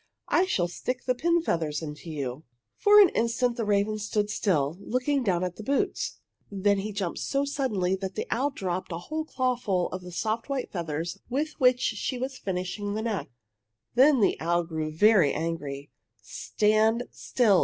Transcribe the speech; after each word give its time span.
I 0.29 0.47
shall 0.47 0.67
stick 0.67 1.03
the 1.05 1.13
pin 1.13 1.43
feathers 1.43 1.83
into 1.83 2.09
you!" 2.09 2.43
For 2.75 2.99
an 2.99 3.09
instant 3.09 3.55
the 3.55 3.65
raven 3.65 3.99
stood 3.99 4.31
still, 4.31 4.75
looking 4.79 5.21
down 5.23 5.43
at 5.43 5.57
the 5.57 5.63
boots. 5.63 6.17
Then 6.51 6.79
he 6.79 6.91
jumped 6.91 7.19
so 7.19 7.45
suddenly 7.45 7.95
that 7.97 8.15
the 8.15 8.25
owl 8.31 8.49
dropped 8.49 8.91
a 8.91 8.97
whole 8.97 9.25
clawful 9.25 9.89
of 9.91 10.01
the 10.01 10.11
soft 10.11 10.49
white 10.49 10.71
feathers 10.71 11.19
with 11.29 11.51
which 11.59 11.81
she 11.81 12.17
was 12.17 12.35
finishing 12.39 12.95
the 12.95 13.03
neck. 13.03 13.29
Then 13.93 14.21
the 14.21 14.41
owl 14.41 14.63
grew 14.63 14.89
very 14.91 15.33
angry. 15.35 15.91
"Stand 16.19 17.03
still!" 17.11 17.59